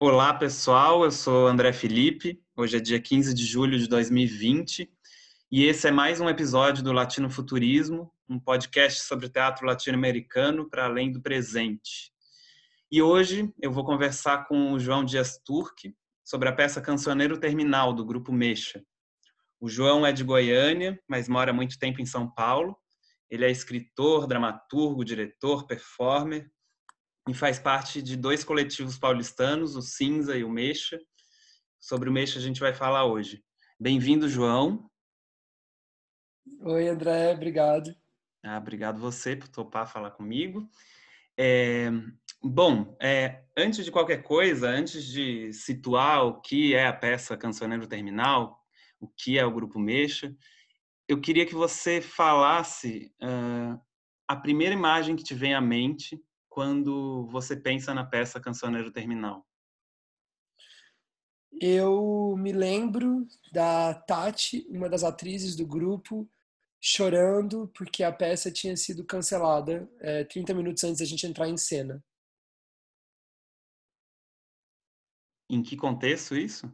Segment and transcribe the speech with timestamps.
[0.00, 1.02] Olá, pessoal.
[1.02, 2.40] Eu sou André Felipe.
[2.56, 4.88] Hoje é dia 15 de julho de 2020
[5.50, 10.84] e esse é mais um episódio do Latino Futurismo, um podcast sobre teatro latino-americano para
[10.84, 12.12] além do presente.
[12.92, 15.92] E hoje eu vou conversar com o João Dias Turque
[16.24, 18.80] sobre a peça Cancioneiro Terminal do grupo Mexa.
[19.58, 22.78] O João é de Goiânia, mas mora muito tempo em São Paulo.
[23.28, 26.48] Ele é escritor, dramaturgo, diretor, performer,
[27.28, 30.98] e faz parte de dois coletivos paulistanos, o Cinza e o Mexa.
[31.78, 33.44] Sobre o Mexa a gente vai falar hoje.
[33.78, 34.90] Bem-vindo, João.
[36.62, 37.94] Oi, André, obrigado.
[38.42, 40.66] Ah, obrigado você por topar falar comigo.
[41.36, 41.90] É,
[42.42, 47.86] bom, é, antes de qualquer coisa, antes de situar o que é a peça Cancioneiro
[47.86, 48.58] Terminal,
[48.98, 50.34] o que é o Grupo Mexa,
[51.06, 53.78] eu queria que você falasse uh,
[54.26, 56.18] a primeira imagem que te vem à mente
[56.58, 59.46] quando você pensa na peça Cancioneiro Terminal?
[61.52, 66.28] Eu me lembro da Tati, uma das atrizes do grupo,
[66.80, 71.56] chorando porque a peça tinha sido cancelada é, 30 minutos antes da gente entrar em
[71.56, 72.04] cena.
[75.48, 76.66] Em que contexto isso?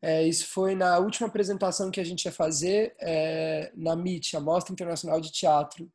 [0.00, 4.40] É, isso foi na última apresentação que a gente ia fazer é, na MIT, a
[4.40, 5.92] Mostra Internacional de Teatro.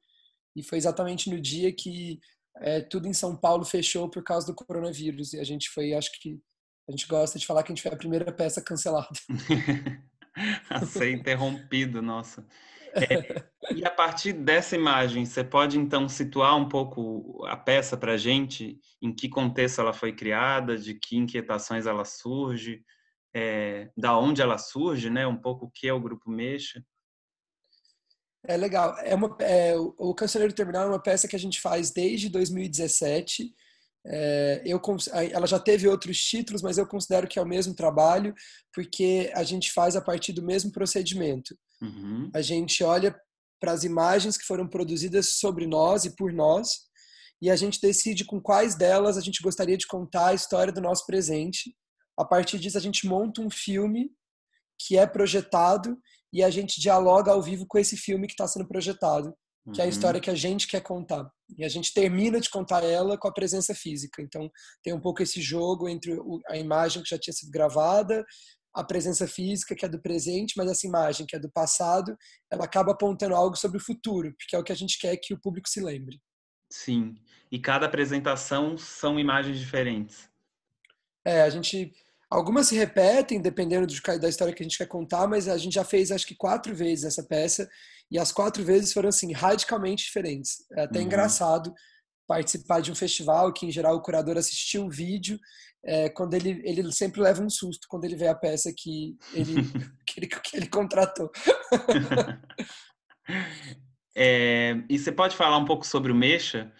[0.53, 2.19] E foi exatamente no dia que
[2.57, 5.33] é, tudo em São Paulo fechou por causa do coronavírus.
[5.33, 6.39] E a gente foi, acho que
[6.87, 9.07] a gente gosta de falar que a gente foi a primeira peça cancelada.
[10.69, 12.45] a ser interrompido, nossa.
[12.93, 18.15] É, e a partir dessa imagem, você pode então situar um pouco a peça para
[18.15, 18.81] a gente?
[19.01, 20.77] Em que contexto ela foi criada?
[20.77, 22.83] De que inquietações ela surge?
[23.33, 25.25] É, da onde ela surge, né?
[25.25, 26.83] Um pouco o que é o Grupo Mexa?
[28.47, 28.97] É legal.
[28.99, 33.53] É uma, é, o Cancioneiro Terminal é uma peça que a gente faz desde 2017.
[34.05, 34.81] É, eu,
[35.31, 38.33] ela já teve outros títulos, mas eu considero que é o mesmo trabalho,
[38.73, 41.55] porque a gente faz a partir do mesmo procedimento.
[41.81, 42.29] Uhum.
[42.33, 43.15] A gente olha
[43.59, 46.89] para as imagens que foram produzidas sobre nós e por nós,
[47.39, 50.81] e a gente decide com quais delas a gente gostaria de contar a história do
[50.81, 51.75] nosso presente.
[52.17, 54.11] A partir disso, a gente monta um filme
[54.79, 55.97] que é projetado
[56.31, 59.33] e a gente dialoga ao vivo com esse filme que está sendo projetado,
[59.73, 59.91] que é a uhum.
[59.91, 61.29] história que a gente quer contar.
[61.57, 64.21] E a gente termina de contar ela com a presença física.
[64.21, 64.49] Então,
[64.83, 66.17] tem um pouco esse jogo entre
[66.49, 68.25] a imagem que já tinha sido gravada,
[68.73, 72.15] a presença física, que é do presente, mas essa imagem, que é do passado,
[72.49, 75.33] ela acaba apontando algo sobre o futuro, porque é o que a gente quer que
[75.33, 76.19] o público se lembre.
[76.71, 77.15] Sim.
[77.51, 80.29] E cada apresentação são imagens diferentes.
[81.25, 81.91] É, a gente
[82.31, 85.83] Algumas se repetem, dependendo da história que a gente quer contar, mas a gente já
[85.83, 87.69] fez acho que quatro vezes essa peça
[88.09, 90.65] e as quatro vezes foram assim radicalmente diferentes.
[90.71, 91.05] É até uhum.
[91.05, 91.73] engraçado
[92.25, 95.37] participar de um festival que em geral o curador assistiu o vídeo,
[95.83, 99.53] é, quando ele ele sempre leva um susto quando ele vê a peça que ele
[100.07, 101.29] que ele, que ele contratou.
[104.15, 106.71] é, e você pode falar um pouco sobre o Mexa?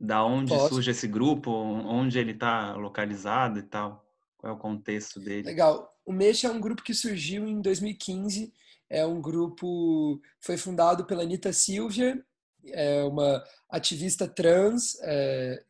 [0.00, 0.74] Da onde Posso.
[0.74, 4.01] surge esse grupo, onde ele está localizado e tal?
[4.42, 5.42] Qual é o contexto dele?
[5.42, 5.96] Legal.
[6.04, 8.52] O Mexa é um grupo que surgiu em 2015.
[8.90, 12.20] É um grupo foi fundado pela Anitta Silvia,
[12.66, 15.62] é uma ativista trans, é,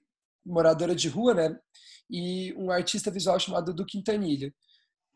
[0.44, 1.59] moradora de rua, né?
[2.10, 4.53] E um artista visual chamado Du Quintanilha.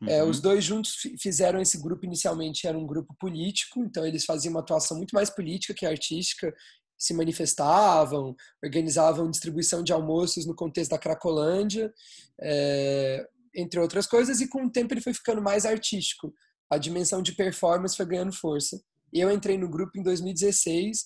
[0.07, 0.29] É, uhum.
[0.29, 4.59] os dois juntos fizeram esse grupo inicialmente era um grupo político, então eles faziam uma
[4.59, 6.53] atuação muito mais política que artística,
[6.95, 11.91] se manifestavam, organizavam distribuição de almoços no contexto da Cracolândia,
[12.39, 16.31] é, entre outras coisas, e com o tempo ele foi ficando mais artístico.
[16.69, 18.79] A dimensão de performance foi ganhando força.
[19.11, 21.05] Eu entrei no grupo em 2016,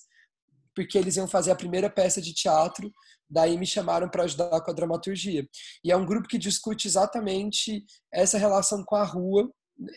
[0.75, 2.91] porque eles iam fazer a primeira peça de teatro,
[3.29, 5.47] daí me chamaram para ajudar com a dramaturgia.
[5.83, 9.49] E é um grupo que discute exatamente essa relação com a rua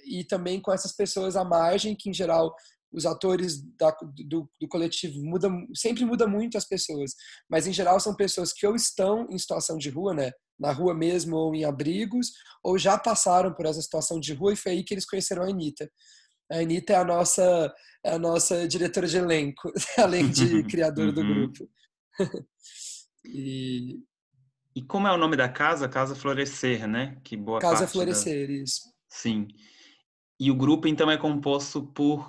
[0.06, 2.54] e também com essas pessoas à margem, que em geral
[2.92, 3.90] os atores da,
[4.28, 7.12] do, do, coletivo mudam, sempre muda muito as pessoas,
[7.50, 10.94] mas em geral são pessoas que ou estão em situação de rua, né, na rua
[10.94, 14.84] mesmo ou em abrigos, ou já passaram por essa situação de rua e foi aí
[14.84, 15.90] que eles conheceram a Anitta.
[16.50, 17.74] A Anitta é a nossa,
[18.04, 21.34] é a nossa diretora de elenco, além de criadora do uhum.
[21.34, 21.68] grupo.
[23.24, 23.98] e...
[24.74, 25.88] e como é o nome da casa?
[25.88, 27.18] Casa Florescer, né?
[27.24, 28.52] Que boa Casa Florescer, da...
[28.52, 28.82] isso.
[29.08, 29.48] Sim.
[30.38, 32.28] E o grupo, então, é composto por,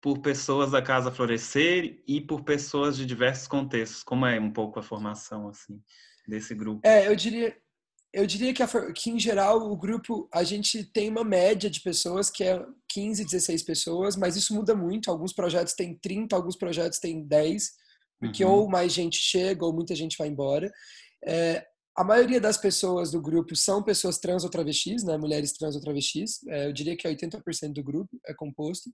[0.00, 4.02] por pessoas da Casa Florescer e por pessoas de diversos contextos.
[4.02, 5.82] Como é um pouco a formação, assim?
[6.28, 6.86] Desse grupo?
[6.86, 7.56] É, eu diria,
[8.12, 11.80] eu diria que, a, que, em geral, o grupo, a gente tem uma média de
[11.80, 15.10] pessoas que é 15, 16 pessoas, mas isso muda muito.
[15.10, 17.70] Alguns projetos têm 30, alguns projetos têm 10,
[18.20, 18.52] porque uhum.
[18.52, 20.70] ou mais gente chega ou muita gente vai embora.
[21.24, 21.66] É,
[21.96, 25.16] a maioria das pessoas do grupo são pessoas trans ou travestis, né?
[25.18, 26.38] Mulheres trans ou travestis.
[26.48, 28.88] É, eu diria que 80% do grupo é composto.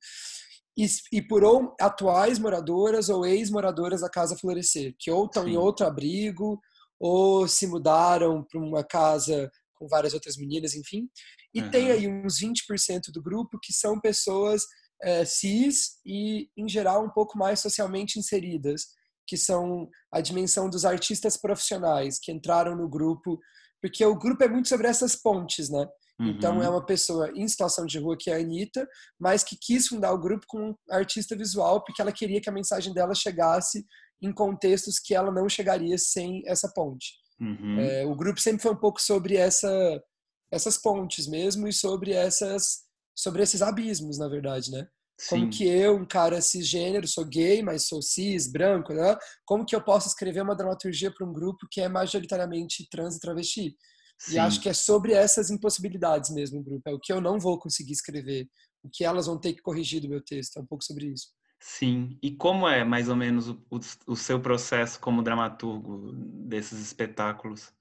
[0.76, 5.56] E, e por ou atuais moradoras ou ex-moradoras da Casa Florescer, que ou estão em
[5.56, 6.58] outro abrigo
[6.98, 11.08] ou se mudaram para uma casa com várias outras meninas, enfim.
[11.52, 11.70] E uhum.
[11.70, 14.62] tem aí uns 20% do grupo que são pessoas
[15.02, 18.86] é, cis e, em geral, um pouco mais socialmente inseridas,
[19.26, 23.38] que são a dimensão dos artistas profissionais que entraram no grupo,
[23.80, 25.86] porque o grupo é muito sobre essas pontes, né?
[26.20, 26.28] Uhum.
[26.28, 28.86] Então é uma pessoa em situação de rua que é a Anitta,
[29.18, 32.52] mas que quis fundar o grupo com um artista visual porque ela queria que a
[32.52, 33.84] mensagem dela chegasse
[34.22, 37.14] em contextos que ela não chegaria sem essa ponte.
[37.40, 37.78] Uhum.
[37.80, 40.02] É, o grupo sempre foi um pouco sobre essa,
[40.50, 42.84] essas pontes mesmo e sobre essas
[43.16, 44.88] sobre esses abismos, na verdade, né?
[45.28, 49.16] Como que eu, um cara cisgênero, sou gay, mas sou cis, branco, né?
[49.46, 53.20] Como que eu posso escrever uma dramaturgia para um grupo que é majoritariamente trans e
[53.20, 53.76] travesti?
[54.18, 54.34] Sim.
[54.34, 56.82] E acho que é sobre essas impossibilidades mesmo o grupo.
[56.88, 58.48] É o que eu não vou conseguir escrever,
[58.82, 60.56] o que elas vão ter que corrigir do meu texto.
[60.56, 61.28] É um pouco sobre isso.
[61.66, 62.18] Sim.
[62.22, 63.58] E como é mais ou menos o,
[64.06, 67.72] o seu processo como dramaturgo desses espetáculos?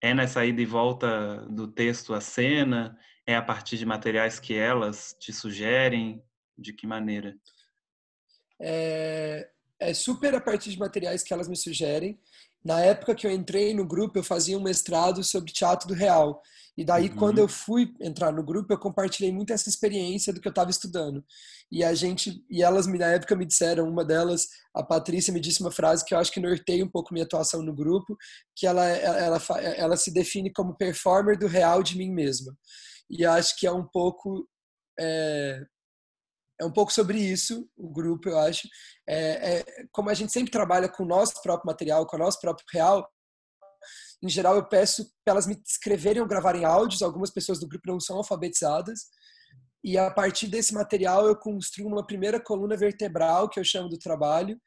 [0.00, 2.98] É nessa ida e volta do texto à cena?
[3.24, 6.20] É a partir de materiais que elas te sugerem?
[6.58, 7.38] De que maneira?
[8.60, 12.20] É, é super a partir de materiais que elas me sugerem.
[12.66, 16.42] Na época que eu entrei no grupo, eu fazia um mestrado sobre teatro do real.
[16.76, 17.14] E daí, uhum.
[17.14, 20.68] quando eu fui entrar no grupo, eu compartilhei muito essa experiência do que eu estava
[20.68, 21.24] estudando.
[21.70, 25.60] E a gente, e elas na época me disseram, uma delas, a Patrícia me disse
[25.60, 28.16] uma frase que eu acho que norteia um pouco minha atuação no grupo,
[28.56, 32.52] que ela, ela, ela, ela se define como performer do real de mim mesma.
[33.08, 34.44] E acho que é um pouco
[34.98, 35.62] é,
[36.60, 38.68] é um pouco sobre isso, o grupo, eu acho.
[39.06, 42.40] É, é, como a gente sempre trabalha com o nosso próprio material, com o nosso
[42.40, 43.08] próprio real,
[44.22, 47.86] em geral eu peço para elas me escreverem ou gravarem áudios, algumas pessoas do grupo
[47.86, 49.06] não são alfabetizadas,
[49.84, 53.98] e a partir desse material eu construo uma primeira coluna vertebral, que eu chamo do
[53.98, 54.60] trabalho,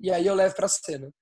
[0.00, 1.12] e aí eu levo para a cena.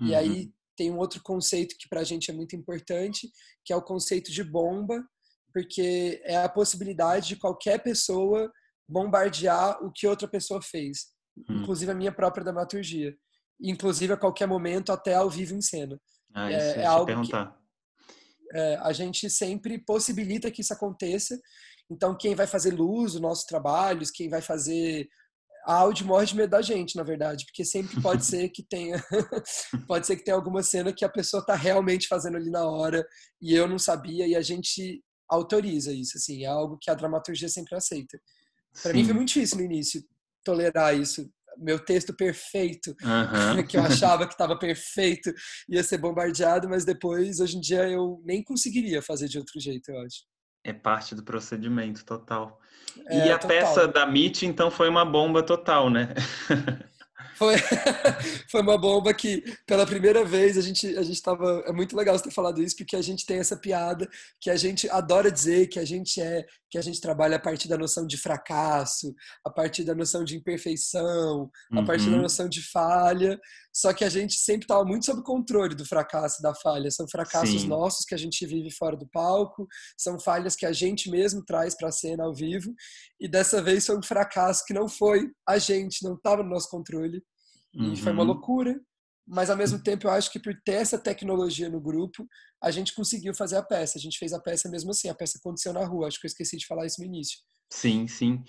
[0.00, 0.06] Uhum.
[0.06, 3.30] E aí tem um outro conceito que para a gente é muito importante,
[3.64, 5.04] que é o conceito de bomba,
[5.52, 8.50] porque é a possibilidade de qualquer pessoa
[8.88, 11.60] bombardear o que outra pessoa fez, hum.
[11.60, 13.14] inclusive a minha própria dramaturgia,
[13.60, 15.98] inclusive a qualquer momento até ao vivo em cena.
[16.34, 17.52] Ah, isso é, é algo perguntar.
[17.52, 17.64] que
[18.58, 21.38] é, a gente sempre possibilita que isso aconteça.
[21.90, 25.08] Então, quem vai fazer luz, os nossos trabalhos, quem vai fazer
[25.66, 29.02] áudio morre de medo da gente, na verdade, porque sempre pode ser que tenha
[29.88, 33.04] pode ser que tenha alguma cena que a pessoa está realmente fazendo ali na hora
[33.40, 37.48] e eu não sabia e a gente autoriza isso, assim, é algo que a dramaturgia
[37.48, 38.20] sempre aceita.
[38.82, 40.02] Para mim foi muito difícil no início
[40.44, 41.28] tolerar isso.
[41.56, 42.94] Meu texto perfeito,
[43.68, 45.32] que eu achava que estava perfeito,
[45.68, 49.90] ia ser bombardeado, mas depois, hoje em dia, eu nem conseguiria fazer de outro jeito,
[49.90, 50.24] eu acho.
[50.64, 52.58] É parte do procedimento total.
[53.06, 53.48] É, e a total.
[53.48, 56.08] peça da MIT, então, foi uma bomba total, né?
[57.36, 57.56] Foi,
[58.48, 61.64] foi uma bomba que, pela primeira vez, a gente a gente estava.
[61.66, 64.08] É muito legal você ter falado isso, porque a gente tem essa piada
[64.40, 67.68] que a gente adora dizer que a gente é, que a gente trabalha a partir
[67.68, 72.22] da noção de fracasso, a partir da noção de imperfeição, a partir da uhum.
[72.22, 73.38] noção de falha.
[73.72, 76.90] Só que a gente sempre estava muito sob controle do fracasso e da falha.
[76.90, 77.68] São fracassos Sim.
[77.68, 81.76] nossos que a gente vive fora do palco, são falhas que a gente mesmo traz
[81.76, 82.74] para a cena ao vivo.
[83.20, 86.68] E dessa vez foi um fracasso que não foi a gente, não estava no nosso
[86.68, 87.22] controle.
[87.72, 87.96] E uhum.
[87.96, 88.30] foi uma uhum.
[88.30, 88.74] loucura.
[89.26, 92.26] Mas ao mesmo tempo eu acho que por ter essa tecnologia no grupo,
[92.62, 93.98] a gente conseguiu fazer a peça.
[93.98, 96.08] A gente fez a peça mesmo assim, a peça aconteceu na rua.
[96.08, 97.38] Acho que eu esqueci de falar isso no início.
[97.70, 98.44] Sim, sim.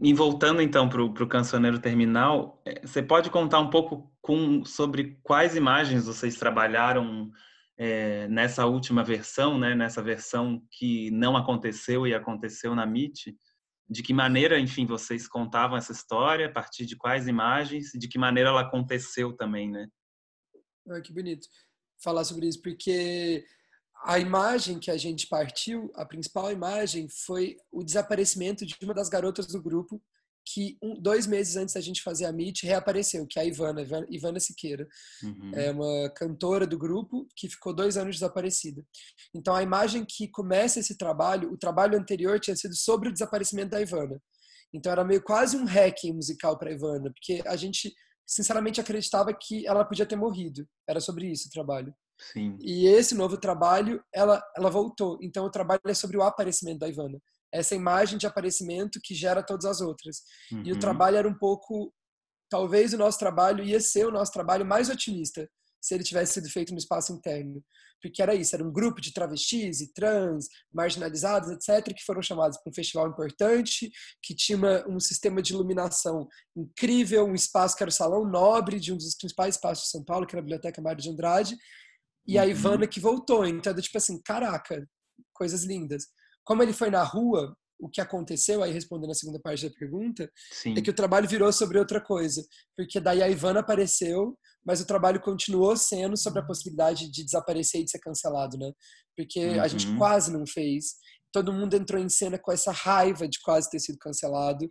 [0.00, 5.18] E voltando então para o Cancioneiro Terminal, é, você pode contar um pouco com, sobre
[5.22, 7.30] quais imagens vocês trabalharam
[7.78, 9.74] é, nessa última versão, né?
[9.74, 13.36] nessa versão que não aconteceu e aconteceu na MIT?
[13.90, 18.06] De que maneira, enfim, vocês contavam essa história, a partir de quais imagens, e de
[18.06, 19.88] que maneira ela aconteceu também, né?
[20.90, 21.46] Ah, que bonito
[22.02, 23.44] falar sobre isso, porque
[24.04, 29.08] a imagem que a gente partiu, a principal imagem, foi o desaparecimento de uma das
[29.08, 30.00] garotas do grupo,
[30.50, 33.86] que um, dois meses antes da gente fazer a Meet reapareceu, que é a Ivana,
[34.08, 34.88] Ivana Siqueira.
[35.22, 35.50] Uhum.
[35.54, 38.82] É uma cantora do grupo que ficou dois anos desaparecida.
[39.34, 43.70] Então a imagem que começa esse trabalho, o trabalho anterior tinha sido sobre o desaparecimento
[43.70, 44.18] da Ivana.
[44.72, 47.92] Então era meio quase um hacking musical para Ivana, porque a gente
[48.28, 50.68] sinceramente acreditava que ela podia ter morrido.
[50.86, 51.94] Era sobre isso o trabalho.
[52.32, 52.58] Sim.
[52.60, 55.18] E esse novo trabalho, ela, ela voltou.
[55.22, 57.18] Então, o trabalho é sobre o aparecimento da Ivana.
[57.50, 60.18] Essa imagem de aparecimento que gera todas as outras.
[60.52, 60.62] Uhum.
[60.62, 60.80] E o uhum.
[60.80, 61.92] trabalho era um pouco.
[62.50, 65.48] Talvez o nosso trabalho ia ser o nosso trabalho mais otimista.
[65.80, 67.62] Se ele tivesse sido feito no espaço interno.
[68.00, 72.56] Porque era isso, era um grupo de travestis e trans, marginalizados, etc., que foram chamados
[72.58, 73.90] para um festival importante,
[74.22, 78.78] que tinha uma, um sistema de iluminação incrível, um espaço que era o Salão Nobre,
[78.78, 81.56] de um dos principais espaços de São Paulo, que era a Biblioteca Mário de Andrade,
[82.26, 82.50] e a uhum.
[82.50, 83.44] Ivana que voltou.
[83.44, 84.86] Então, era tipo assim, caraca,
[85.32, 86.06] coisas lindas.
[86.44, 90.30] Como ele foi na rua, o que aconteceu, aí respondendo a segunda parte da pergunta,
[90.50, 90.74] Sim.
[90.76, 92.44] é que o trabalho virou sobre outra coisa.
[92.76, 97.80] Porque daí a Ivana apareceu, mas o trabalho continuou sendo sobre a possibilidade de desaparecer
[97.80, 98.72] e de ser cancelado, né?
[99.16, 99.62] Porque uhum.
[99.62, 99.98] a gente uhum.
[99.98, 100.96] quase não fez.
[101.32, 104.68] Todo mundo entrou em cena com essa raiva de quase ter sido cancelado.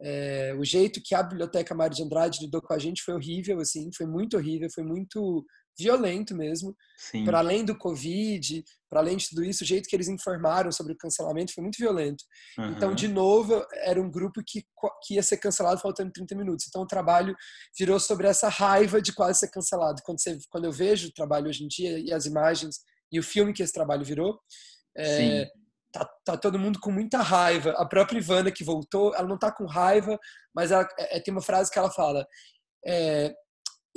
[0.00, 3.60] É, o jeito que a Biblioteca Mário de Andrade lidou com a gente foi horrível,
[3.60, 5.44] assim, foi muito horrível, foi muito
[5.78, 6.76] violento mesmo.
[7.24, 10.92] Para além do Covid, para além de tudo isso, o jeito que eles informaram sobre
[10.92, 12.24] o cancelamento foi muito violento.
[12.58, 12.70] Uhum.
[12.72, 14.64] Então, de novo, era um grupo que,
[15.02, 16.66] que ia ser cancelado faltando 30 minutos.
[16.68, 17.36] Então, o trabalho
[17.78, 20.02] virou sobre essa raiva de quase ser cancelado.
[20.04, 22.80] Quando, você, quando eu vejo o trabalho hoje em dia e as imagens
[23.12, 24.38] e o filme que esse trabalho virou,
[24.96, 25.46] é,
[25.92, 27.70] tá, tá, todo mundo com muita raiva.
[27.72, 30.18] A própria Ivana que voltou, ela não tá com raiva,
[30.54, 32.26] mas ela, é, tem uma frase que ela fala.
[32.86, 33.34] É,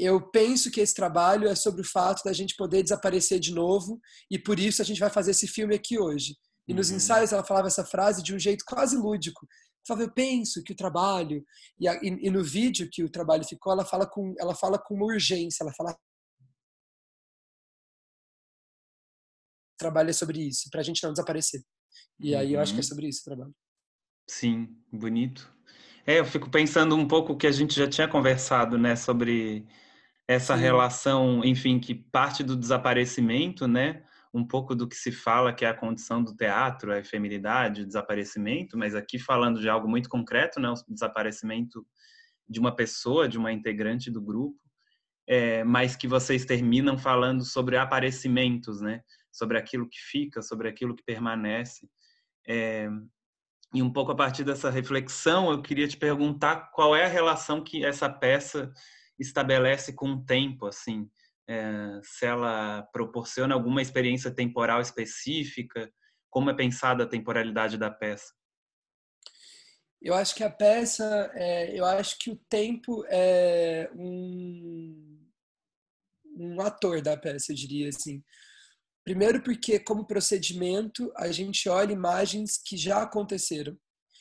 [0.04, 4.02] eu penso que esse trabalho é sobre o fato da gente poder desaparecer de novo
[4.32, 6.36] e por isso a gente vai fazer esse filme aqui hoje.
[6.68, 6.96] E nos uhum.
[6.96, 9.46] ensaios ela falava essa frase de um jeito quase lúdico.
[9.46, 11.46] Ela falava, eu penso que o trabalho
[11.80, 14.80] e, a, e, e, no vídeo que o trabalho ficou, ela fala com ela fala
[14.80, 15.96] com uma urgência, ela fala
[19.78, 21.64] trabalho é sobre isso, para a gente não desaparecer.
[22.20, 22.54] E aí uhum.
[22.54, 22.88] eu acho que é uhum.
[22.88, 23.56] sobre isso o trabalho.
[24.28, 25.54] Sim, bonito.
[26.08, 29.68] É, eu fico pensando um pouco o que a gente já tinha conversado, né, sobre
[30.32, 30.62] essa Sim.
[30.62, 34.04] relação, enfim, que parte do desaparecimento, né?
[34.34, 37.86] Um pouco do que se fala que é a condição do teatro, a efemeridade, o
[37.86, 40.70] desaparecimento, mas aqui falando de algo muito concreto, né?
[40.70, 41.86] O desaparecimento
[42.48, 44.58] de uma pessoa, de uma integrante do grupo,
[45.28, 49.02] é, mas que vocês terminam falando sobre aparecimentos, né?
[49.32, 51.90] Sobre aquilo que fica, sobre aquilo que permanece.
[52.48, 52.90] É,
[53.74, 57.64] e um pouco a partir dessa reflexão, eu queria te perguntar qual é a relação
[57.64, 58.72] que essa peça
[59.22, 61.10] estabelece com o tempo, assim,
[61.48, 65.92] é, se ela proporciona alguma experiência temporal específica,
[66.30, 68.34] como é pensada a temporalidade da peça?
[70.02, 75.30] Eu acho que a peça, é, eu acho que o tempo é um,
[76.38, 78.24] um ator da peça, eu diria assim.
[79.04, 83.78] Primeiro porque, como procedimento, a gente olha imagens que já aconteceram.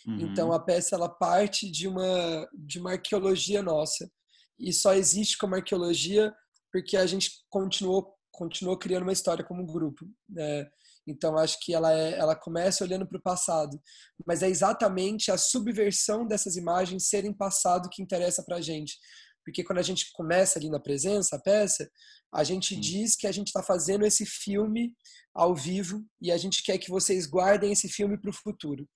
[0.07, 0.21] Uhum.
[0.21, 4.11] Então, a peça ela parte de uma, de uma arqueologia nossa
[4.61, 6.33] e só existe como arqueologia
[6.71, 10.07] porque a gente continuou continuou criando uma história como grupo.
[10.27, 10.67] Né?
[11.07, 13.79] Então acho que ela é, ela começa olhando para o passado,
[14.27, 18.97] mas é exatamente a subversão dessas imagens serem passado que interessa para a gente,
[19.45, 21.91] porque quando a gente começa ali na presença, a peça,
[22.33, 22.81] a gente Sim.
[22.81, 24.95] diz que a gente está fazendo esse filme
[25.35, 28.89] ao vivo e a gente quer que vocês guardem esse filme para o futuro.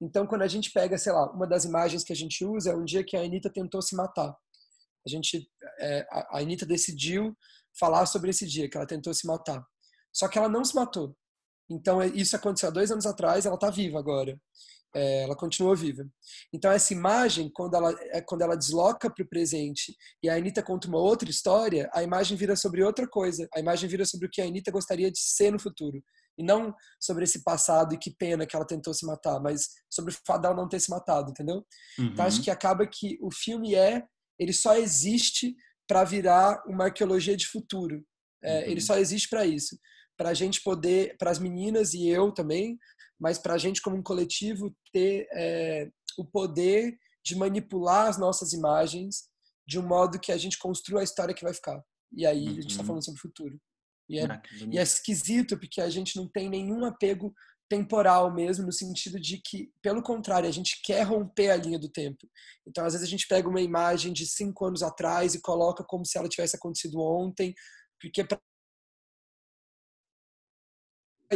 [0.00, 2.76] Então, quando a gente pega, sei lá, uma das imagens que a gente usa é
[2.76, 4.34] um dia que a Anitta tentou se matar
[5.08, 5.48] a gente,
[5.80, 7.36] é, a Anitta decidiu
[7.78, 9.64] falar sobre esse dia que ela tentou se matar.
[10.12, 11.16] Só que ela não se matou.
[11.70, 14.38] Então é, isso aconteceu há dois anos atrás, ela está viva agora.
[14.94, 16.02] É, ela continua viva.
[16.52, 20.62] Então essa imagem, quando ela, é, quando ela desloca para o presente e a Anitta
[20.62, 23.46] conta uma outra história, a imagem vira sobre outra coisa.
[23.54, 26.02] A imagem vira sobre o que a Anitta gostaria de ser no futuro.
[26.38, 30.14] E não sobre esse passado e que pena que ela tentou se matar, mas sobre
[30.14, 31.66] o fato dela não ter se matado, entendeu?
[31.98, 32.06] Uhum.
[32.06, 34.04] Então acho que acaba que o filme é
[34.38, 35.54] ele só existe
[35.86, 38.04] para virar uma arqueologia de futuro.
[38.42, 38.70] É, uhum.
[38.70, 39.78] Ele só existe para isso,
[40.16, 42.78] para a gente poder, para as meninas e eu também,
[43.18, 48.52] mas para a gente como um coletivo ter é, o poder de manipular as nossas
[48.52, 49.28] imagens
[49.66, 51.82] de um modo que a gente construa a história que vai ficar.
[52.12, 52.50] E aí uhum.
[52.50, 53.60] a gente está falando sobre o futuro.
[54.08, 57.34] E é, ah, e é esquisito porque a gente não tem nenhum apego
[57.68, 61.88] temporal mesmo, no sentido de que, pelo contrário, a gente quer romper a linha do
[61.88, 62.28] tempo.
[62.66, 66.04] Então, às vezes, a gente pega uma imagem de cinco anos atrás e coloca como
[66.04, 67.54] se ela tivesse acontecido ontem,
[68.00, 68.40] porque para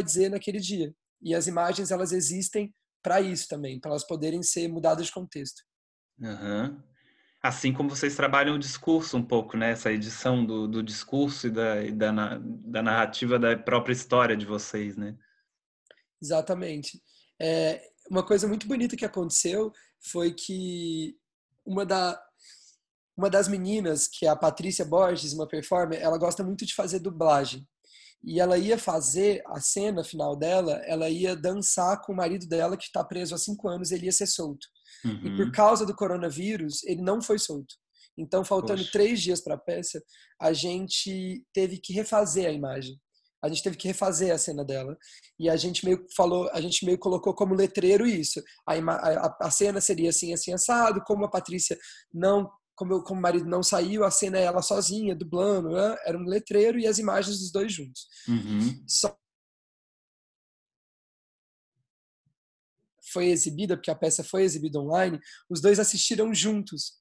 [0.03, 0.93] dizer naquele dia.
[1.21, 5.61] E as imagens, elas existem para isso também, para elas poderem ser mudadas de contexto.
[6.19, 6.81] Uhum.
[7.41, 9.71] Assim como vocês trabalham o discurso um pouco, né?
[9.71, 14.45] Essa edição do, do discurso e da, e da, da narrativa da própria história de
[14.45, 15.17] vocês, né?
[16.23, 17.01] Exatamente.
[17.41, 21.17] É, uma coisa muito bonita que aconteceu foi que
[21.65, 22.21] uma, da,
[23.17, 26.99] uma das meninas, que é a Patrícia Borges, uma performer, ela gosta muito de fazer
[26.99, 27.67] dublagem.
[28.25, 32.77] E ela ia fazer a cena final dela, ela ia dançar com o marido dela,
[32.77, 34.65] que está preso há cinco anos, ele ia ser solto.
[35.03, 35.25] Uhum.
[35.25, 37.75] E por causa do coronavírus, ele não foi solto.
[38.17, 38.91] Então, faltando Poxa.
[38.93, 40.01] três dias para a peça,
[40.39, 42.97] a gente teve que refazer a imagem.
[43.43, 44.97] A gente teve que refazer a cena dela
[45.37, 48.41] e a gente meio falou, a gente meio colocou como letreiro isso.
[48.65, 51.03] A, a, a cena seria assim, assim assado.
[51.05, 51.77] Como a Patrícia
[52.13, 55.95] não como, como o marido não saiu, a cena é ela sozinha, dublando, né?
[56.05, 58.07] era um letreiro e as imagens dos dois juntos.
[58.27, 58.83] Uhum.
[58.87, 59.15] Só
[63.11, 66.99] foi exibida, porque a peça foi exibida online, os dois assistiram juntos.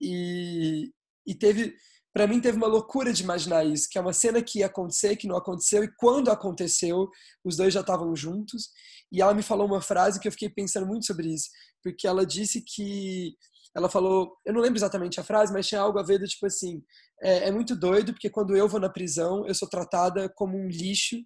[0.00, 0.92] E,
[1.26, 1.74] e teve,
[2.12, 5.16] para mim, teve uma loucura de imaginar isso, que é uma cena que ia acontecer,
[5.16, 7.08] que não aconteceu, e quando aconteceu,
[7.44, 8.70] os dois já estavam juntos.
[9.12, 11.48] E ela me falou uma frase que eu fiquei pensando muito sobre isso,
[11.82, 13.34] porque ela disse que
[13.76, 16.46] ela falou, eu não lembro exatamente a frase, mas tinha algo a ver do tipo
[16.46, 16.82] assim,
[17.22, 20.68] é, é muito doido porque quando eu vou na prisão eu sou tratada como um
[20.68, 21.16] lixo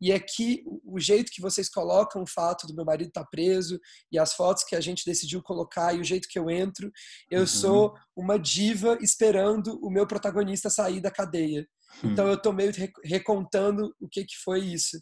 [0.00, 3.78] e aqui o jeito que vocês colocam o fato do meu marido estar tá preso
[4.10, 6.90] e as fotos que a gente decidiu colocar e o jeito que eu entro,
[7.30, 7.46] eu uhum.
[7.46, 11.66] sou uma diva esperando o meu protagonista sair da cadeia.
[12.02, 12.12] Uhum.
[12.12, 12.72] Então eu tô meio
[13.04, 14.98] recontando o que que foi isso.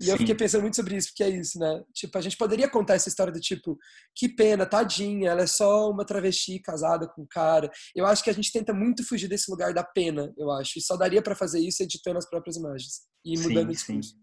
[0.00, 0.10] E Sim.
[0.10, 1.82] eu fiquei pensando muito sobre isso, porque é isso, né?
[1.94, 3.78] Tipo, a gente poderia contar essa história do tipo,
[4.14, 7.70] que pena, tadinha, ela é só uma travesti casada com um cara.
[7.94, 10.78] Eu acho que a gente tenta muito fugir desse lugar da pena, eu acho.
[10.78, 14.14] E só daria para fazer isso editando as próprias imagens e mudando sim, o discurso.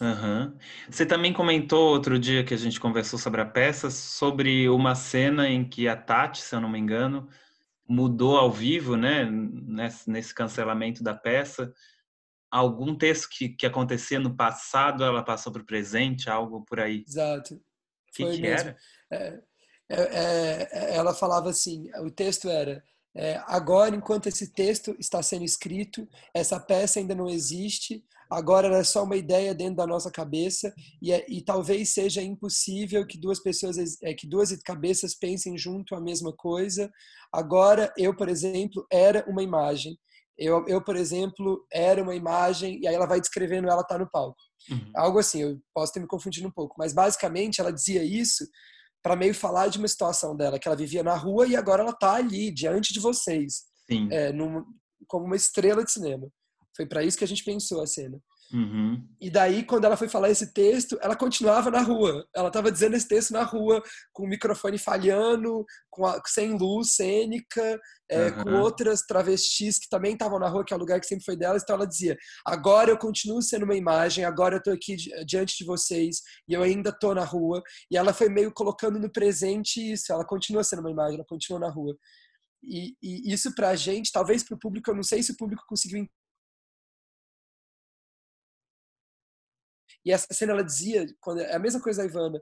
[0.00, 0.56] Uhum.
[0.88, 5.48] Você também comentou outro dia que a gente conversou sobre a peça, sobre uma cena
[5.48, 7.28] em que a Tati, se eu não me engano,
[7.88, 9.28] mudou ao vivo, né?
[9.28, 11.72] Nesse, nesse cancelamento da peça
[12.50, 17.04] algum texto que, que acontecia no passado, ela passou para o presente, algo por aí.
[17.06, 17.60] Exato.
[18.12, 18.76] Que, que era?
[19.12, 19.40] É,
[19.88, 22.82] é, é, ela falava assim, o texto era,
[23.14, 28.78] é, agora, enquanto esse texto está sendo escrito, essa peça ainda não existe, agora ela
[28.78, 33.18] é só uma ideia dentro da nossa cabeça e, é, e talvez seja impossível que
[33.18, 36.90] duas pessoas, é, que duas cabeças pensem junto a mesma coisa.
[37.32, 39.98] Agora, eu, por exemplo, era uma imagem
[40.40, 44.10] eu, eu, por exemplo, era uma imagem, e aí ela vai descrevendo ela tá no
[44.10, 44.40] palco.
[44.70, 44.90] Uhum.
[44.96, 48.48] Algo assim, eu posso ter me confundido um pouco, mas basicamente ela dizia isso
[49.02, 51.92] para meio falar de uma situação dela, que ela vivia na rua e agora ela
[51.92, 53.64] tá ali, diante de vocês,
[54.10, 54.64] é, num,
[55.06, 56.26] como uma estrela de cinema.
[56.74, 58.18] Foi para isso que a gente pensou a cena.
[58.52, 59.06] Uhum.
[59.20, 62.26] E daí, quando ela foi falar esse texto, ela continuava na rua.
[62.34, 63.82] Ela estava dizendo esse texto na rua,
[64.12, 68.42] com o microfone falhando, com a, sem luz cênica, é, uhum.
[68.42, 71.36] com outras travestis que também estavam na rua, que é o lugar que sempre foi
[71.36, 71.62] delas.
[71.62, 75.64] Então ela dizia: agora eu continuo sendo uma imagem, agora eu estou aqui diante de
[75.64, 77.62] vocês e eu ainda estou na rua.
[77.90, 80.12] E ela foi meio colocando no presente isso.
[80.12, 81.96] Ela continua sendo uma imagem, ela continua na rua.
[82.62, 85.36] E, e isso para a gente, talvez para o público, eu não sei se o
[85.36, 86.06] público conseguiu
[90.04, 92.40] E essa cena ela dizia, quando é a mesma coisa da Ivana,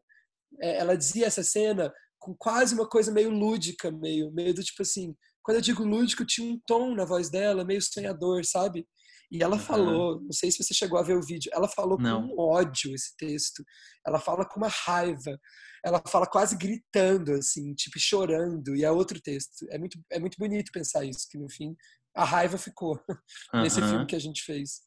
[0.60, 4.82] é, ela dizia essa cena com quase uma coisa meio lúdica, meio, meio do tipo
[4.82, 8.86] assim, quando eu digo lúdico, tinha um tom na voz dela, meio sonhador, sabe?
[9.30, 12.28] E ela falou, não sei se você chegou a ver o vídeo, ela falou não.
[12.28, 13.62] com ódio esse texto.
[14.06, 15.38] Ela fala com uma raiva.
[15.84, 18.74] Ela fala quase gritando, assim, tipo chorando.
[18.74, 19.66] E é outro texto.
[19.70, 21.76] É muito, é muito bonito pensar isso, que no fim
[22.14, 23.00] a raiva ficou
[23.54, 24.80] nesse filme que a gente fez.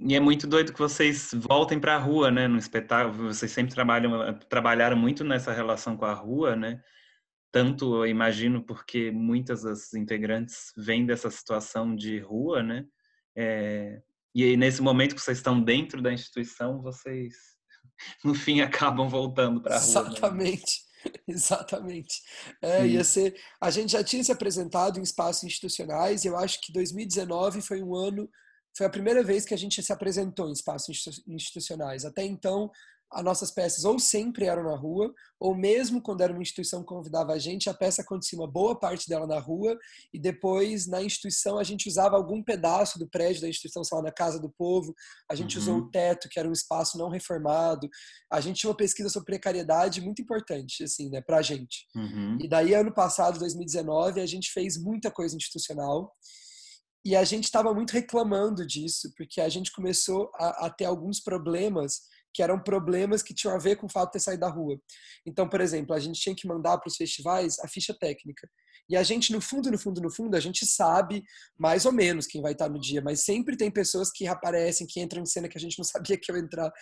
[0.00, 2.48] E é muito doido que vocês voltem para a rua, né?
[2.48, 6.82] No espetáculo, vocês sempre trabalham, trabalharam muito nessa relação com a rua, né?
[7.52, 12.84] Tanto, eu imagino, porque muitas das integrantes vêm dessa situação de rua, né?
[13.36, 14.02] É,
[14.34, 17.34] e aí, nesse momento que vocês estão dentro da instituição, vocês,
[18.24, 19.86] no fim, acabam voltando para a rua.
[19.86, 20.84] Exatamente.
[21.04, 21.12] Né?
[21.28, 22.22] Exatamente.
[22.62, 26.58] É, ia ser, a gente já tinha se apresentado em espaços institucionais e eu acho
[26.62, 28.28] que 2019 foi um ano
[28.76, 32.04] foi a primeira vez que a gente se apresentou em espaços institucionais.
[32.04, 32.70] Até então,
[33.14, 36.86] as nossas peças ou sempre eram na rua, ou mesmo quando era uma instituição que
[36.86, 39.78] convidava a gente, a peça acontecia uma boa parte dela na rua,
[40.12, 44.02] e depois na instituição a gente usava algum pedaço do prédio da instituição, sei lá,
[44.02, 44.92] na Casa do Povo,
[45.30, 45.62] a gente uhum.
[45.62, 47.88] usou o teto, que era um espaço não reformado,
[48.30, 51.86] a gente tinha uma pesquisa sobre precariedade muito importante, assim, né, pra gente.
[51.94, 52.38] Uhum.
[52.40, 56.12] E daí, ano passado, 2019, a gente fez muita coisa institucional,
[57.04, 61.20] e a gente estava muito reclamando disso, porque a gente começou a, a, ter alguns
[61.20, 62.00] problemas
[62.32, 64.80] que eram problemas que tinham a ver com o fato de ter saído da rua.
[65.24, 68.48] Então, por exemplo, a gente tinha que mandar para os festivais a ficha técnica.
[68.88, 71.22] E a gente, no fundo, no fundo, no fundo, a gente sabe
[71.58, 75.00] mais ou menos quem vai estar no dia, mas sempre tem pessoas que aparecem, que
[75.00, 76.72] entram em cena que a gente não sabia que ia entrar.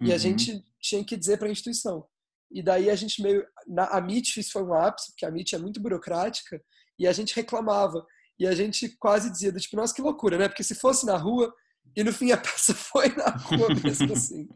[0.00, 0.14] E uhum.
[0.14, 2.04] a gente tinha que dizer para a instituição.
[2.50, 3.46] E daí a gente meio.
[3.66, 6.60] Na, a MIT foi um ápice, porque a MIT é muito burocrática,
[6.98, 8.04] e a gente reclamava.
[8.40, 10.48] E a gente quase dizia, tipo, nossa, que loucura, né?
[10.48, 11.54] Porque se fosse na rua,
[11.94, 14.48] e no fim a peça foi na rua mesmo assim.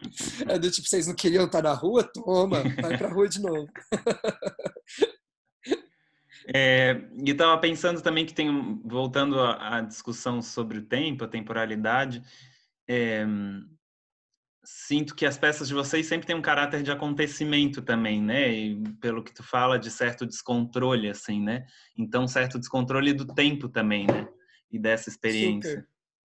[0.48, 2.02] É do tipo, vocês não queriam estar na rua?
[2.02, 3.68] Toma, vai pra rua de novo.
[6.54, 12.22] É, e estava pensando também que tem, voltando à, discussão sobre o tempo, a temporalidade,
[12.86, 13.24] é,
[14.64, 18.50] sinto que as peças de vocês sempre têm um caráter de acontecimento também, né?
[18.53, 21.66] E pelo que tu fala de certo descontrole, assim, né?
[21.96, 24.29] Então, certo descontrole do tempo também, né?
[24.70, 25.70] E dessa experiência.
[25.70, 25.88] Super.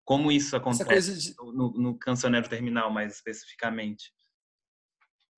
[0.05, 1.35] Como isso acontece de...
[1.39, 4.13] no, no cancioneiro terminal, mais especificamente?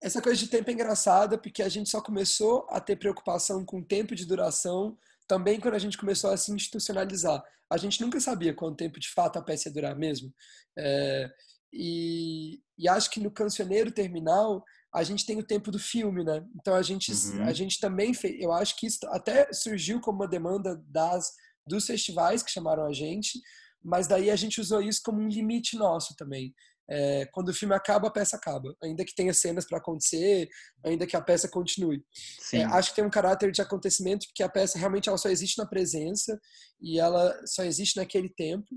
[0.00, 3.82] Essa coisa de tempo é engraçada, porque a gente só começou a ter preocupação com
[3.82, 7.42] tempo de duração também quando a gente começou a se institucionalizar.
[7.70, 10.34] A gente nunca sabia quanto tempo de fato a peça ia durar mesmo.
[10.76, 11.30] É,
[11.72, 14.62] e, e acho que no Cancioneiro Terminal
[14.94, 16.44] a gente tem o tempo do filme, né?
[16.54, 17.44] Então a gente, uhum.
[17.44, 18.38] a gente também fez.
[18.40, 21.32] Eu acho que isso até surgiu como uma demanda das
[21.66, 23.40] dos festivais que chamaram a gente,
[23.82, 26.54] mas daí a gente usou isso como um limite nosso também.
[26.90, 28.76] É, quando o filme acaba, a peça acaba.
[28.82, 30.48] Ainda que tenha cenas para acontecer,
[30.84, 32.04] ainda que a peça continue.
[32.52, 35.58] É, acho que tem um caráter de acontecimento, porque a peça realmente ela só existe
[35.58, 36.38] na presença
[36.80, 38.68] e ela só existe naquele tempo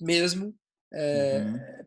[0.00, 0.54] mesmo.
[0.92, 1.77] É, uhum.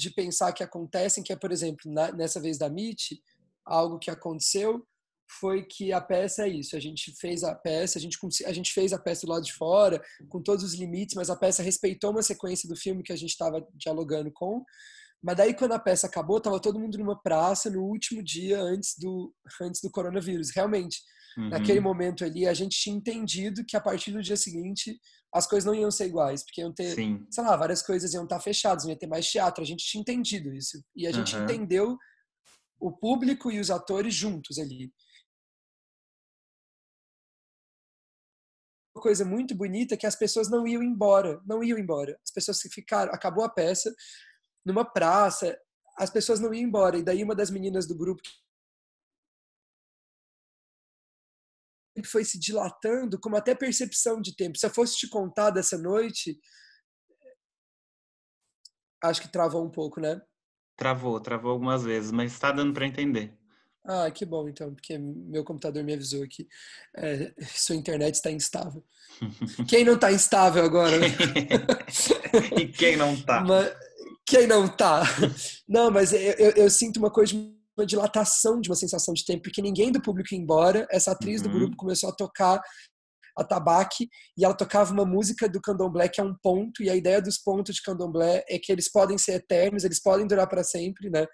[0.00, 3.20] De pensar que acontecem, que é, por exemplo, na, nessa vez da MIT,
[3.64, 4.86] algo que aconteceu
[5.38, 6.74] foi que a peça é isso.
[6.74, 9.52] A gente fez a peça, a gente, a gente fez a peça do lado de
[9.52, 13.16] fora, com todos os limites, mas a peça respeitou uma sequência do filme que a
[13.16, 14.64] gente estava dialogando com.
[15.22, 18.94] Mas daí, quando a peça acabou, estava todo mundo numa praça no último dia antes
[18.98, 20.50] do, antes do coronavírus.
[20.50, 20.98] Realmente,
[21.36, 21.48] Uhum.
[21.48, 24.98] Naquele momento ali, a gente tinha entendido que a partir do dia seguinte
[25.32, 27.26] as coisas não iam ser iguais, porque iam ter, Sim.
[27.30, 29.62] sei lá, várias coisas iam estar fechadas, não ia ter mais teatro.
[29.62, 30.82] A gente tinha entendido isso.
[30.94, 31.44] E a gente uhum.
[31.44, 31.98] entendeu
[32.80, 34.92] o público e os atores juntos ali.
[38.94, 42.18] Uma coisa muito bonita é que as pessoas não iam embora, não iam embora.
[42.24, 43.94] As pessoas ficaram, acabou a peça,
[44.64, 45.56] numa praça,
[45.96, 46.98] as pessoas não iam embora.
[46.98, 48.20] E daí uma das meninas do grupo
[52.08, 54.58] foi se dilatando, como até percepção de tempo.
[54.58, 56.38] Se eu fosse te contar dessa noite,
[59.02, 60.20] acho que travou um pouco, né?
[60.76, 63.38] Travou, travou algumas vezes, mas está dando para entender.
[63.84, 66.46] Ah, que bom então, porque meu computador me avisou que
[66.96, 68.84] é, sua internet está instável.
[69.68, 70.98] Quem não está instável agora?
[70.98, 71.06] Né?
[72.60, 73.44] e quem não está?
[74.24, 75.02] quem não está?
[75.68, 77.34] Não, mas eu, eu, eu sinto uma coisa
[77.76, 80.86] uma dilatação de uma sensação de tempo, porque ninguém do público ia embora.
[80.90, 81.48] Essa atriz uhum.
[81.48, 82.60] do grupo começou a tocar
[83.36, 86.96] a tabaque e ela tocava uma música do candomblé que é um ponto e a
[86.96, 90.62] ideia dos pontos de candomblé é que eles podem ser eternos, eles podem durar para
[90.62, 91.26] sempre, né?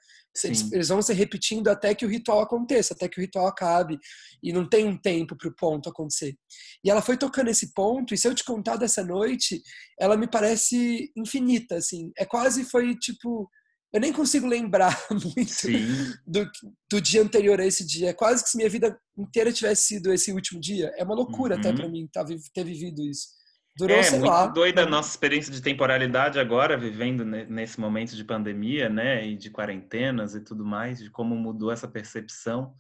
[0.45, 3.99] Eles, eles, vão se repetindo até que o ritual aconteça, até que o ritual acabe
[4.43, 6.37] e não tem um tempo para o ponto acontecer.
[6.85, 9.63] E ela foi tocando esse ponto e se eu te contar dessa noite,
[9.99, 12.13] ela me parece infinita, assim.
[12.19, 13.49] É quase foi tipo
[13.97, 16.51] eu nem consigo lembrar muito do,
[16.91, 18.11] do, dia anterior a esse dia.
[18.11, 20.93] É quase que se minha vida inteira tivesse sido esse último dia.
[20.97, 21.61] É uma loucura uhum.
[21.61, 23.29] até para mim tá, ter vivido isso.
[23.77, 24.47] Durou, é, sei muito lá.
[24.47, 29.51] doida a nossa experiência de temporalidade agora, vivendo nesse momento de pandemia, né, e de
[29.51, 32.75] quarentenas e tudo mais, de como mudou essa percepção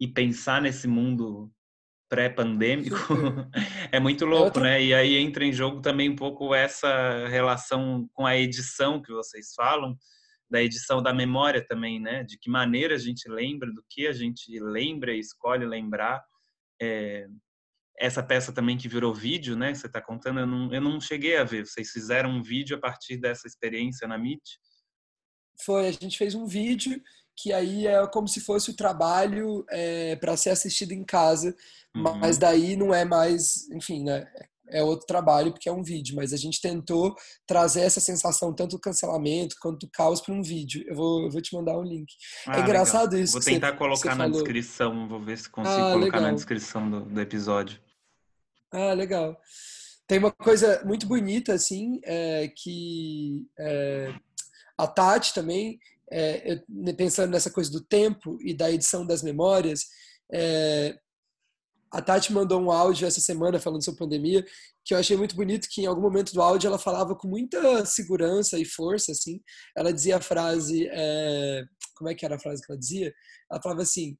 [0.00, 1.50] e pensar nesse mundo
[2.08, 2.96] pré-pandêmico
[3.92, 4.82] é muito louco, né?
[4.82, 9.52] E aí entra em jogo também um pouco essa relação com a edição que vocês
[9.54, 9.94] falam,
[10.50, 12.24] da edição da memória também, né?
[12.24, 16.22] De que maneira a gente lembra, do que a gente lembra e escolhe lembrar.
[16.80, 17.26] É,
[17.98, 19.74] essa peça também que virou vídeo, né?
[19.74, 21.66] Você está contando, eu não, eu não cheguei a ver.
[21.66, 24.58] Vocês fizeram um vídeo a partir dessa experiência na MIT?
[25.64, 27.02] Foi, a gente fez um vídeo
[27.36, 31.54] que aí é como se fosse o trabalho é, para ser assistido em casa,
[31.94, 32.18] uhum.
[32.18, 34.28] mas daí não é mais, enfim, né?
[34.70, 37.14] É outro trabalho porque é um vídeo, mas a gente tentou
[37.46, 40.84] trazer essa sensação tanto do cancelamento quanto do caos para um vídeo.
[40.86, 42.12] Eu vou, eu vou te mandar um link.
[42.46, 43.24] É ah, é engraçado legal.
[43.24, 43.32] isso.
[43.34, 44.32] Vou tentar você, colocar você na falou.
[44.32, 46.22] descrição, vou ver se consigo ah, colocar legal.
[46.22, 47.80] na descrição do, do, episódio.
[48.72, 49.36] Ah, legal.
[50.06, 54.14] Tem uma coisa muito bonita assim, é, que é,
[54.76, 55.78] a Tati também,
[56.10, 56.62] é,
[56.96, 59.86] pensando nessa coisa do tempo e da edição das memórias,
[60.32, 60.98] é,
[61.92, 64.44] a Tati mandou um áudio essa semana falando sobre pandemia,
[64.84, 67.84] que eu achei muito bonito, que em algum momento do áudio ela falava com muita
[67.86, 69.40] segurança e força, assim.
[69.76, 71.64] Ela dizia a frase, é...
[71.96, 73.12] como é que era a frase que ela dizia?
[73.50, 74.16] Ela falava assim,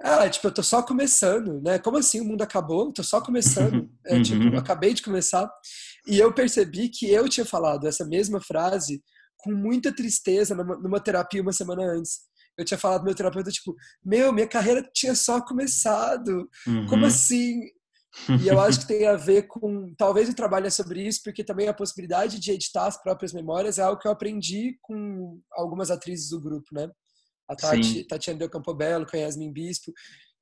[0.00, 1.78] ah, tipo, eu tô só começando, né?
[1.78, 2.86] Como assim o mundo acabou?
[2.86, 3.88] Eu tô só começando.
[4.08, 5.50] É, tipo, eu acabei de começar.
[6.06, 9.02] E eu percebi que eu tinha falado essa mesma frase
[9.36, 12.20] com muita tristeza numa, numa terapia uma semana antes
[12.56, 16.48] eu tinha falado pro meu terapeuta, tipo, meu, minha carreira tinha só começado.
[16.66, 16.86] Uhum.
[16.86, 17.60] Como assim?
[18.42, 19.94] E eu acho que tem a ver com.
[19.94, 23.78] Talvez o trabalho é sobre isso, porque também a possibilidade de editar as próprias memórias
[23.78, 26.88] é algo que eu aprendi com algumas atrizes do grupo, né?
[27.48, 29.92] a Tati, Tatiana Del Campobello, com a Yasmin Bispo,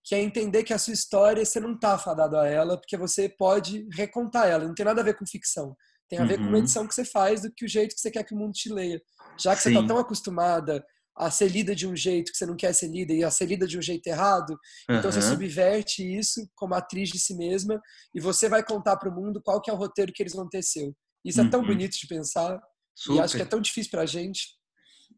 [0.03, 3.29] que é entender que a sua história você não está fadado a ela, porque você
[3.29, 4.67] pode recontar ela.
[4.67, 5.77] Não tem nada a ver com ficção.
[6.09, 6.49] Tem a ver uhum.
[6.49, 8.37] com a edição que você faz do que o jeito que você quer que o
[8.37, 9.01] mundo te leia.
[9.39, 9.73] Já que Sim.
[9.73, 10.85] você está tão acostumada
[11.17, 13.47] a ser lida de um jeito que você não quer ser lida e a ser
[13.47, 14.51] lida de um jeito errado,
[14.89, 14.97] uhum.
[14.97, 17.81] então você subverte isso como atriz de si mesma
[18.15, 20.49] e você vai contar para o mundo qual que é o roteiro que eles vão
[20.49, 20.95] ter seu.
[21.25, 21.47] Isso uhum.
[21.47, 21.67] é tão uhum.
[21.67, 22.61] bonito de pensar
[22.95, 23.19] Super.
[23.19, 24.49] e acho que é tão difícil para a gente.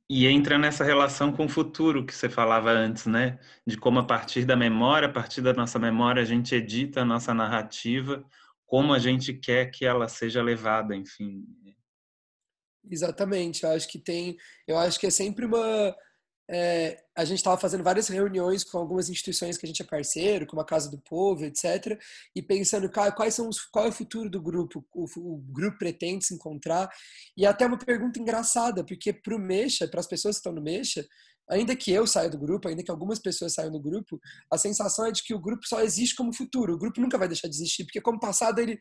[0.09, 3.41] E entra nessa relação com o futuro que você falava antes, né?
[3.67, 7.05] De como a partir da memória, a partir da nossa memória, a gente edita a
[7.05, 8.25] nossa narrativa,
[8.67, 11.43] como a gente quer que ela seja levada, enfim.
[12.88, 15.94] Exatamente, eu acho que tem, eu acho que é sempre uma
[16.49, 20.46] é, a gente estava fazendo várias reuniões com algumas instituições que a gente é parceiro,
[20.46, 22.01] como a Casa do Povo, etc.,
[22.35, 26.25] e pensando quais são os, qual é o futuro do grupo, o, o grupo pretende
[26.25, 26.88] se encontrar,
[27.37, 30.62] e até uma pergunta engraçada, porque para o Mexa, para as pessoas que estão no
[30.62, 31.05] Mexa,
[31.51, 34.20] ainda que eu saia do grupo, ainda que algumas pessoas saiam do grupo,
[34.53, 37.27] a sensação é de que o grupo só existe como futuro, o grupo nunca vai
[37.27, 38.79] deixar de existir, porque como passado ele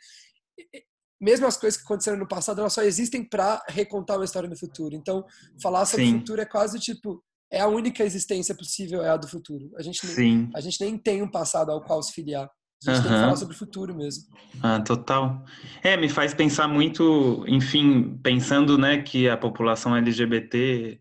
[1.19, 4.57] mesmo as coisas que aconteceram no passado, elas só existem para recontar uma história no
[4.57, 4.95] futuro.
[4.95, 5.25] Então,
[5.61, 9.27] falar sobre o futuro é quase tipo é a única existência possível, é a do
[9.27, 9.71] futuro.
[9.77, 12.49] A gente, nem, a gente nem tem um passado ao qual se filiar.
[12.85, 13.03] A gente uhum.
[13.03, 14.23] tem que falar sobre o futuro mesmo.
[14.61, 15.43] Ah, total.
[15.81, 20.99] É, me faz pensar muito, enfim, pensando, né, que a população LGBT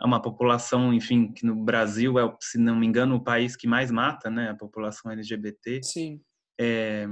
[0.00, 3.66] é uma população, enfim, que no Brasil é, se não me engano, o país que
[3.66, 5.80] mais mata, né, a população LGBT.
[5.82, 6.20] Sim.
[6.60, 7.06] É,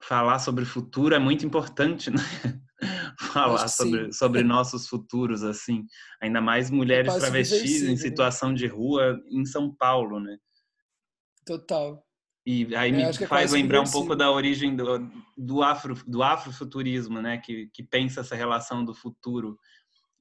[0.00, 2.18] falar sobre o futuro é muito importante, né?
[3.32, 5.84] falar sobre, sobre nossos futuros, assim.
[6.22, 7.96] Ainda mais mulheres é travestis em né?
[7.96, 10.36] situação de rua em São Paulo, né?
[11.44, 12.04] Total.
[12.46, 17.20] E aí me é faz lembrar um pouco da origem do, do, afro, do afrofuturismo,
[17.20, 17.38] né?
[17.38, 19.58] Que, que pensa essa relação do futuro.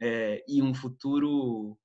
[0.01, 1.77] É, e um futuro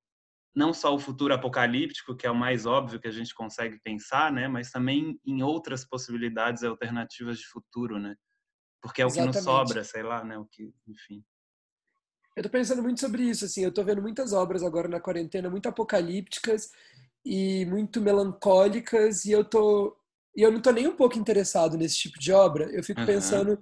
[0.54, 4.30] não só o futuro apocalíptico, que é o mais óbvio que a gente consegue pensar,
[4.32, 8.14] né, mas também em outras possibilidades alternativas de futuro, né?
[8.80, 9.32] Porque é o Exatamente.
[9.32, 11.24] que nos sobra, sei lá, né, o que, enfim.
[12.36, 15.48] Eu tô pensando muito sobre isso, assim, eu tô vendo muitas obras agora na quarentena
[15.48, 16.70] muito apocalípticas
[17.24, 19.96] e muito melancólicas e eu tô
[20.34, 22.64] e eu não tô nem um pouco interessado nesse tipo de obra.
[22.72, 23.06] Eu fico uhum.
[23.06, 23.58] pensando,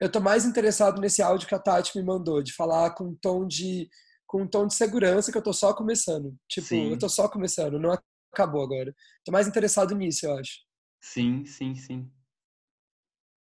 [0.00, 3.14] eu tô mais interessado nesse áudio que a Tati me mandou, de falar com um
[3.14, 3.88] tom de
[4.36, 6.36] com um tom de segurança que eu tô só começando.
[6.46, 6.90] Tipo, sim.
[6.90, 7.96] eu tô só começando, não
[8.30, 8.94] acabou agora.
[9.24, 10.60] Tô mais interessado nisso, eu acho.
[11.00, 12.12] Sim, sim, sim.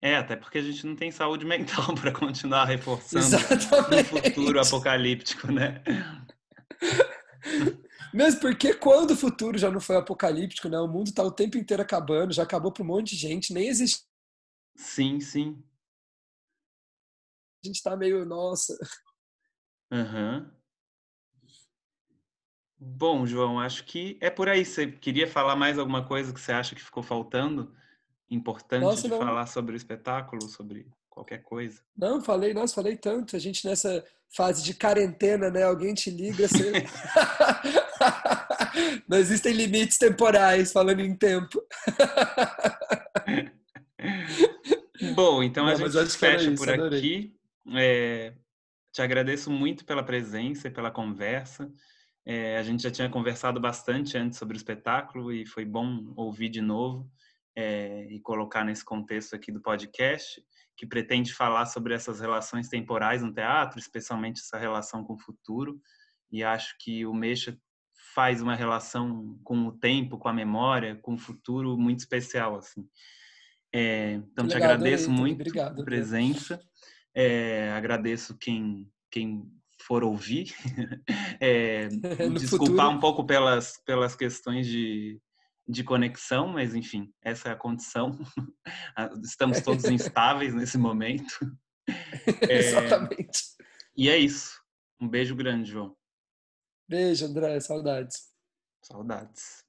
[0.01, 4.15] É, até porque a gente não tem saúde mental para continuar reforçando Exatamente.
[4.15, 5.83] um futuro apocalíptico, né?
[8.11, 10.79] Mesmo porque quando o futuro já não foi apocalíptico, né?
[10.79, 13.67] O mundo tá o tempo inteiro acabando, já acabou para um monte de gente, nem
[13.67, 14.01] existe.
[14.75, 15.63] Sim, sim.
[17.63, 18.75] A gente tá meio, nossa.
[19.91, 20.39] Aham.
[20.39, 20.58] Uhum.
[22.79, 24.63] Bom, João, acho que é por aí.
[24.63, 27.73] Você queria falar mais alguma coisa que você acha que ficou faltando?
[28.29, 29.19] Importante nossa, de não.
[29.19, 31.81] falar sobre o espetáculo, sobre qualquer coisa?
[31.97, 33.35] Não, falei, nossa, falei tanto.
[33.35, 35.63] A gente nessa fase de quarentena, né?
[35.63, 36.71] Alguém te liga, você...
[39.09, 41.61] não existem limites temporais, falando em tempo.
[45.15, 46.99] Bom, então não, a gente fecha isso, por adorei.
[46.99, 47.35] aqui.
[47.75, 48.33] É,
[48.93, 51.69] te agradeço muito pela presença e pela conversa.
[52.31, 56.49] É, a gente já tinha conversado bastante antes sobre o espetáculo e foi bom ouvir
[56.49, 57.11] de novo
[57.55, 60.39] é, e colocar nesse contexto aqui do podcast,
[60.77, 65.81] que pretende falar sobre essas relações temporais no teatro, especialmente essa relação com o futuro.
[66.31, 67.57] E acho que o Mexa
[68.13, 72.57] faz uma relação com o tempo, com a memória, com o futuro muito especial.
[72.57, 72.87] assim.
[73.73, 76.61] É, então, Legal, te agradeço adorei, muito a presença.
[77.15, 79.51] É, agradeço quem, quem
[79.89, 80.53] for ouvir.
[81.41, 81.87] É,
[82.37, 82.89] desculpar futuro.
[82.89, 85.21] um pouco pelas, pelas questões de,
[85.65, 88.19] de conexão, mas enfim, essa é a condição.
[89.23, 91.39] Estamos todos instáveis nesse momento.
[92.41, 93.41] É, Exatamente.
[93.95, 94.59] E é isso.
[94.99, 95.95] Um beijo grande, João.
[96.89, 97.57] Beijo, André.
[97.61, 98.27] Saudades.
[98.83, 99.63] Saudades.